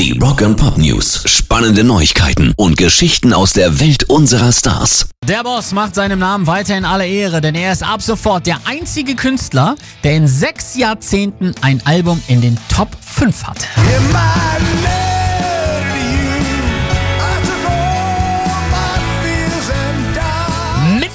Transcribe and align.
Die 0.00 0.18
Rock 0.18 0.40
and 0.40 0.56
Pop 0.56 0.78
News. 0.78 1.24
Spannende 1.26 1.84
Neuigkeiten 1.84 2.54
und 2.56 2.78
Geschichten 2.78 3.34
aus 3.34 3.52
der 3.52 3.80
Welt 3.80 4.04
unserer 4.04 4.50
Stars. 4.50 5.10
Der 5.28 5.42
Boss 5.42 5.72
macht 5.72 5.94
seinem 5.94 6.20
Namen 6.20 6.46
weiterhin 6.46 6.86
alle 6.86 7.06
Ehre, 7.06 7.42
denn 7.42 7.54
er 7.54 7.70
ist 7.70 7.82
ab 7.82 8.00
sofort 8.00 8.46
der 8.46 8.60
einzige 8.64 9.14
Künstler, 9.14 9.76
der 10.02 10.16
in 10.16 10.26
sechs 10.26 10.74
Jahrzehnten 10.74 11.54
ein 11.60 11.82
Album 11.84 12.22
in 12.28 12.40
den 12.40 12.56
Top 12.74 12.96
5 12.98 13.44
hat. 13.44 13.58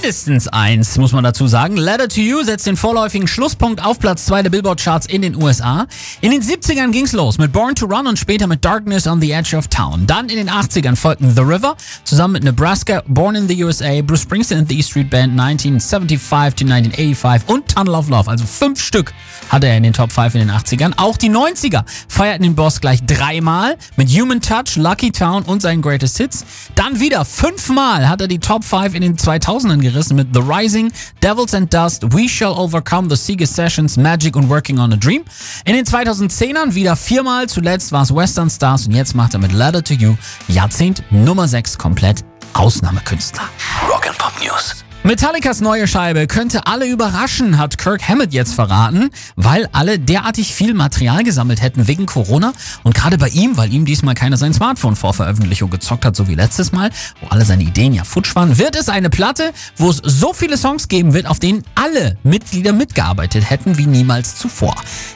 Mindestens 0.05 0.47
eins, 0.47 0.99
muss 0.99 1.13
man 1.13 1.23
dazu 1.23 1.47
sagen. 1.47 1.77
Letter 1.77 2.07
to 2.07 2.21
You 2.21 2.43
setzt 2.43 2.67
den 2.67 2.77
vorläufigen 2.77 3.27
Schlusspunkt 3.27 3.83
auf 3.83 3.97
Platz 3.97 4.27
2 4.27 4.43
der 4.43 4.51
Billboard-Charts 4.51 5.07
in 5.07 5.23
den 5.23 5.35
USA. 5.41 5.87
In 6.21 6.29
den 6.29 6.43
70ern 6.43 6.91
ging's 6.91 7.11
los 7.11 7.39
mit 7.39 7.51
Born 7.51 7.73
to 7.73 7.87
Run 7.87 8.05
und 8.05 8.19
später 8.19 8.45
mit 8.45 8.63
Darkness 8.63 9.07
on 9.07 9.19
the 9.19 9.31
Edge 9.31 9.57
of 9.57 9.67
Town. 9.67 10.05
Dann 10.05 10.29
in 10.29 10.35
den 10.35 10.47
80ern 10.47 10.95
folgten 10.95 11.33
The 11.33 11.41
River 11.41 11.75
zusammen 12.03 12.33
mit 12.33 12.43
Nebraska, 12.43 13.01
Born 13.07 13.33
in 13.33 13.47
the 13.47 13.63
USA, 13.63 13.99
Bruce 14.03 14.21
Springsteen 14.21 14.59
and 14.59 14.69
the 14.69 14.77
E 14.77 14.83
Street 14.83 15.09
Band 15.09 15.39
1975 15.39 16.53
to 16.53 16.71
1985 16.71 17.49
und 17.49 17.67
Tunnel 17.67 17.95
of 17.95 18.07
Love. 18.07 18.29
Also 18.29 18.45
fünf 18.45 18.79
Stück 18.79 19.11
hatte 19.49 19.65
er 19.65 19.77
in 19.77 19.81
den 19.81 19.93
Top 19.93 20.11
5 20.11 20.35
in 20.35 20.41
den 20.41 20.51
80ern. 20.51 20.93
Auch 20.97 21.17
die 21.17 21.31
90er 21.31 21.83
feierten 22.07 22.43
den 22.43 22.53
Boss 22.53 22.79
gleich 22.79 23.03
dreimal 23.07 23.75
mit 23.95 24.09
Human 24.09 24.39
Touch, 24.39 24.75
Lucky 24.75 25.11
Town 25.11 25.41
und 25.41 25.63
seinen 25.63 25.81
Greatest 25.81 26.17
Hits. 26.17 26.45
Dann 26.75 26.99
wieder 26.99 27.25
fünfmal 27.25 28.07
hat 28.07 28.21
er 28.21 28.27
die 28.27 28.39
Top 28.39 28.63
5 28.63 28.93
in 28.93 29.01
den 29.01 29.15
2000ern 29.15 29.79
gerissen 29.79 29.94
gerissen 29.95 30.17
mit 30.17 30.27
The 30.33 30.41
Rising, 30.41 30.91
Devils 31.21 31.53
and 31.53 31.73
Dust, 31.73 32.03
We 32.13 32.27
Shall 32.27 32.51
Overcome, 32.51 33.09
The 33.09 33.15
Sega 33.15 33.45
Sessions, 33.45 33.95
Magic 33.95 34.35
und 34.35 34.49
Working 34.49 34.77
on 34.77 34.91
a 34.91 34.97
Dream. 34.97 35.23
In 35.63 35.73
den 35.73 35.85
2010ern 35.85 36.75
wieder 36.75 36.97
viermal, 36.97 37.47
zuletzt 37.47 37.93
war 37.93 38.03
es 38.03 38.13
Western 38.13 38.49
Stars 38.49 38.87
und 38.87 38.93
jetzt 38.93 39.15
macht 39.15 39.33
er 39.33 39.39
mit 39.39 39.53
Letter 39.53 39.81
to 39.81 39.93
You 39.93 40.15
Jahrzehnt 40.49 41.03
Nummer 41.11 41.47
6 41.47 41.77
komplett 41.77 42.25
Ausnahmekünstler. 42.53 43.43
Rock'n'Pop 43.89 44.43
News. 44.43 44.84
Metallicas 45.05 45.61
neue 45.61 45.87
Scheibe 45.87 46.25
könnte 46.25 46.65
alle 46.65 46.87
überraschen, 46.87 47.59
hat 47.59 47.77
Kirk 47.77 48.09
Hammett 48.09 48.33
jetzt 48.33 48.55
verraten, 48.55 49.11
weil 49.35 49.69
alle 49.71 49.99
derartig 49.99 50.55
viel 50.55 50.73
Material 50.73 51.23
gesammelt 51.23 51.61
hätten 51.61 51.87
wegen 51.87 52.07
Corona 52.07 52.53
und 52.81 52.95
gerade 52.95 53.19
bei 53.19 53.27
ihm, 53.27 53.55
weil 53.55 53.71
ihm 53.71 53.85
diesmal 53.85 54.15
keiner 54.15 54.35
sein 54.35 54.55
Smartphone 54.55 54.95
vor 54.95 55.13
Veröffentlichung 55.13 55.69
gezockt 55.69 56.05
hat, 56.05 56.15
so 56.15 56.27
wie 56.27 56.33
letztes 56.33 56.71
Mal, 56.71 56.89
wo 57.21 57.27
alle 57.27 57.45
seine 57.45 57.61
Ideen 57.61 57.93
ja 57.93 58.03
futsch 58.03 58.35
waren, 58.35 58.57
wird 58.57 58.75
es 58.75 58.89
eine 58.89 59.11
Platte, 59.11 59.53
wo 59.77 59.91
es 59.91 59.97
so 59.97 60.33
viele 60.33 60.57
Songs 60.57 60.87
geben 60.87 61.13
wird, 61.13 61.27
auf 61.27 61.37
denen 61.37 61.63
alle 61.75 62.17
Mitglieder 62.23 62.73
mitgearbeitet 62.73 63.47
hätten 63.47 63.77
wie 63.77 63.85
niemals 63.85 64.37
zuvor. 64.39 64.73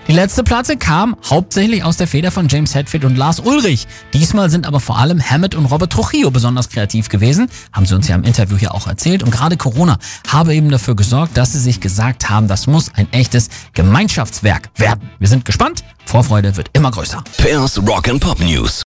Die 0.08 0.14
letzte 0.14 0.44
Platte 0.44 0.78
kam 0.78 1.16
hauptsächlich 1.28 1.84
aus 1.84 1.98
der 1.98 2.06
Feder 2.06 2.30
von 2.30 2.48
James 2.48 2.76
Hetfield 2.76 3.06
und 3.06 3.16
Lars 3.16 3.40
Ulrich. 3.40 3.88
Diesmal 4.14 4.52
sind 4.52 4.68
aber 4.68 4.82
vor 4.82 5.00
allem 5.00 5.20
Hammett 5.20 5.56
und 5.56 5.66
Robert 5.66 5.92
Trujillo 5.92 6.30
besonders 6.30 6.70
kreativ 6.70 7.10
gewesen, 7.10 7.50
haben 7.74 7.88
sie 7.88 7.96
uns 7.96 8.08
ja 8.08 8.14
im 8.14 8.24
Interview 8.24 8.56
hier 8.56 8.76
auch 8.76 8.86
erzählt 8.86 9.24
und 9.24 9.32
gerade 9.32 9.58
Corona 9.58 9.79
Corona 9.80 9.98
habe 10.28 10.54
eben 10.56 10.70
dafür 10.70 10.94
gesorgt, 10.94 11.38
dass 11.38 11.54
sie 11.54 11.60
sich 11.60 11.80
gesagt 11.80 12.30
haben, 12.30 12.50
das 12.50 12.68
muss 12.68 12.92
ein 12.96 13.08
echtes 13.14 13.48
Gemeinschaftswerk 13.74 14.70
werden. 14.76 15.10
Wir 15.20 15.30
sind 15.30 15.46
gespannt. 15.46 15.86
Vorfreude 16.06 16.58
wird 16.58 16.70
immer 16.74 16.92
größer. 16.92 17.24
Pairs 17.38 17.78
Rock 17.88 18.10
and 18.10 18.20
Pop 18.20 18.42
News. 18.42 18.84